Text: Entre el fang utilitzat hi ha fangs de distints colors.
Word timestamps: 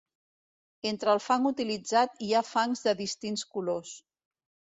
Entre 0.91 1.13
el 1.13 1.21
fang 1.25 1.45
utilitzat 1.49 2.17
hi 2.29 2.31
ha 2.33 2.41
fangs 2.49 2.83
de 2.89 2.95
distints 3.03 3.45
colors. 3.53 3.95